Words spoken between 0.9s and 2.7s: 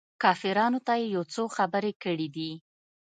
يې يو څو خبرې کړي دي.